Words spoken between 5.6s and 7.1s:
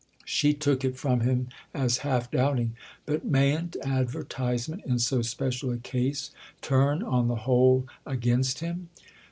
a case, turn,